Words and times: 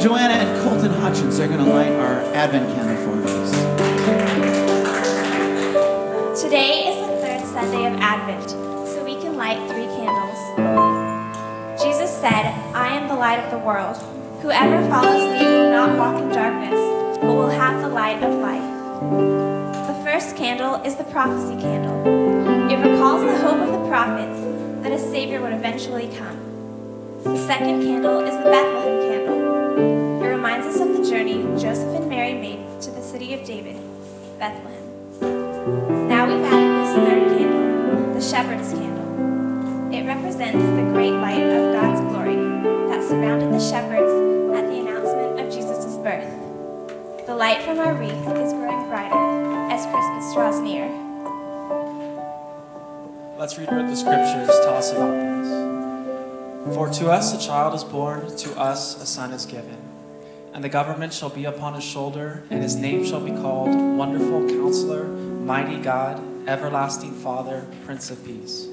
Joanna 0.00 0.32
and 0.32 0.62
Colton 0.62 0.92
Hutchins. 0.92 1.36
They're 1.36 1.46
going 1.46 1.62
to 1.62 1.70
light 1.70 1.92
our 1.92 2.22
Advent 2.32 2.74
candle 2.74 2.96
for 3.04 3.22
us. 3.28 3.50
Today 6.40 6.88
is 6.88 7.06
the 7.06 7.16
third 7.18 7.44
Sunday 7.46 7.84
of 7.84 8.00
Advent, 8.00 8.48
so 8.48 9.04
we 9.04 9.16
can 9.20 9.36
light 9.36 9.58
three 9.68 9.84
candles. 9.84 10.40
Jesus 11.82 12.10
said, 12.10 12.46
I 12.72 12.96
am 12.96 13.08
the 13.08 13.14
light 13.14 13.40
of 13.40 13.50
the 13.50 13.58
world. 13.58 13.98
Whoever 14.40 14.80
follows 14.88 15.22
me 15.38 15.44
will 15.44 15.70
not 15.70 15.98
walk 15.98 16.22
in 16.22 16.30
darkness, 16.30 16.80
but 17.20 17.34
will 17.34 17.50
have 17.50 17.82
the 17.82 17.88
light 17.88 18.22
of 18.22 18.32
life. 18.40 18.64
The 19.86 20.02
first 20.02 20.34
candle 20.34 20.76
is 20.76 20.96
the 20.96 21.04
prophecy 21.04 21.60
candle. 21.60 22.70
It 22.72 22.76
recalls 22.76 23.22
the 23.22 23.36
hope 23.36 23.60
of 23.60 23.70
the 23.70 23.86
prophets 23.86 24.40
that 24.82 24.92
a 24.92 24.98
Savior 24.98 25.42
would 25.42 25.52
eventually 25.52 26.08
come. 26.16 26.38
The 27.22 27.36
second 27.36 27.82
candle 27.82 28.20
is 28.20 28.34
the 28.34 28.44
Bethlehem 28.44 28.84
candle. 28.84 29.09
Bethlehem. 34.40 36.08
Now 36.08 36.26
we've 36.26 36.42
added 36.42 36.72
this 36.80 36.96
third 36.96 37.38
candle, 37.38 38.14
the 38.14 38.22
shepherd's 38.22 38.72
candle. 38.72 39.92
It 39.92 40.06
represents 40.06 40.64
the 40.64 40.82
great 40.94 41.12
light 41.12 41.42
of 41.42 41.74
God's 41.74 42.00
glory 42.00 42.36
that 42.88 43.06
surrounded 43.06 43.52
the 43.52 43.60
shepherds 43.60 44.10
at 44.56 44.66
the 44.66 44.80
announcement 44.80 45.40
of 45.40 45.52
Jesus' 45.52 45.98
birth. 45.98 47.26
The 47.26 47.34
light 47.34 47.60
from 47.60 47.80
our 47.80 47.92
wreath 47.92 48.12
is 48.12 48.54
growing 48.54 48.88
brighter 48.88 49.14
as 49.70 49.84
Christmas 49.84 50.32
draws 50.32 50.58
near. 50.60 50.88
Let's 53.36 53.58
read 53.58 53.70
what 53.70 53.88
the 53.88 53.94
scriptures 53.94 54.48
tell 54.64 54.74
us 54.74 54.90
about 54.90 55.12
this. 55.12 56.74
For 56.74 56.88
to 56.88 57.10
us 57.10 57.34
a 57.34 57.46
child 57.46 57.74
is 57.74 57.84
born, 57.84 58.34
to 58.38 58.58
us 58.58 59.02
a 59.02 59.04
son 59.04 59.32
is 59.32 59.44
given. 59.44 59.89
And 60.52 60.64
the 60.64 60.68
government 60.68 61.12
shall 61.12 61.30
be 61.30 61.44
upon 61.44 61.74
his 61.74 61.84
shoulder, 61.84 62.42
and 62.50 62.62
his 62.62 62.74
name 62.74 63.04
shall 63.04 63.20
be 63.20 63.30
called 63.30 63.74
Wonderful 63.96 64.48
Counselor, 64.48 65.04
Mighty 65.04 65.78
God, 65.78 66.20
Everlasting 66.48 67.12
Father, 67.12 67.66
Prince 67.84 68.10
of 68.10 68.24
Peace. 68.24 68.66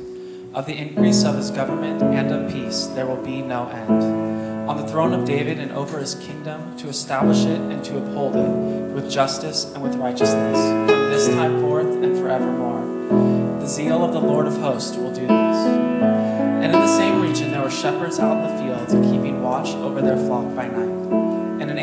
Of 0.54 0.66
the 0.66 0.76
increase 0.76 1.24
of 1.24 1.36
his 1.36 1.52
government 1.52 2.02
and 2.02 2.32
of 2.32 2.52
peace 2.52 2.88
there 2.88 3.06
will 3.06 3.24
be 3.24 3.42
no 3.42 3.68
end. 3.70 4.68
On 4.68 4.76
the 4.76 4.88
throne 4.88 5.14
of 5.14 5.26
David 5.26 5.60
and 5.60 5.72
over 5.72 6.00
his 6.00 6.16
kingdom, 6.16 6.76
to 6.78 6.88
establish 6.88 7.46
it 7.46 7.60
and 7.60 7.84
to 7.86 7.98
uphold 7.98 8.36
it 8.36 8.50
with 8.94 9.12
justice 9.12 9.72
and 9.74 9.84
with 9.84 9.96
righteousness, 9.96 10.58
from 10.90 11.10
this 11.12 11.28
time 11.28 11.62
forth 11.62 11.86
and 12.04 12.18
forevermore. 12.18 13.60
The 13.60 13.68
zeal 13.68 14.04
of 14.04 14.14
the 14.14 14.20
Lord 14.20 14.48
of 14.48 14.58
hosts 14.58 14.98
will 14.98 15.14
do 15.14 15.22
this. 15.22 15.30
And 15.30 16.66
in 16.66 16.72
the 16.72 16.88
same 16.88 17.22
region 17.22 17.52
there 17.52 17.62
were 17.62 17.70
shepherds 17.70 18.20
out 18.20 18.38
in 18.38 18.44
the 18.44 18.64
fields, 18.64 18.94
keeping 19.12 19.44
watch 19.44 19.70
over 19.70 20.02
their 20.02 20.18
flock 20.18 20.56
by 20.56 20.68
night. 20.68 21.17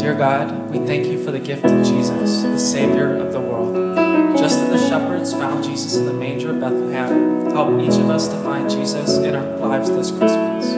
Dear 0.00 0.14
God, 0.14 0.70
we 0.70 0.78
thank 0.86 1.08
you 1.08 1.22
for 1.22 1.30
the 1.30 1.38
gift 1.38 1.62
of 1.62 1.84
Jesus, 1.84 2.40
the 2.40 2.58
Savior 2.58 3.16
of 3.18 3.34
the 3.34 3.40
world. 3.40 3.94
Just 4.34 4.58
as 4.58 4.70
the 4.70 4.88
shepherds 4.88 5.34
found 5.34 5.62
Jesus 5.62 5.96
in 5.96 6.06
the 6.06 6.12
manger 6.14 6.52
of 6.52 6.58
Bethlehem, 6.58 7.50
help 7.50 7.78
each 7.82 7.98
of 7.98 8.08
us 8.08 8.26
to 8.28 8.42
find 8.42 8.70
Jesus 8.70 9.18
in 9.18 9.34
our 9.34 9.58
lives 9.58 9.90
this 9.90 10.10
Christmas. 10.10 10.72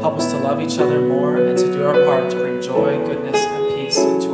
Help 0.00 0.14
us 0.14 0.32
to 0.32 0.40
love 0.40 0.60
each 0.60 0.80
other 0.80 1.00
more 1.00 1.36
and 1.36 1.56
to 1.56 1.72
do 1.72 1.86
our 1.86 2.04
part 2.04 2.32
to 2.32 2.36
bring 2.36 2.60
joy, 2.60 2.98
goodness, 3.06 3.36
and 3.36 3.76
peace 3.76 3.96
into. 3.96 4.27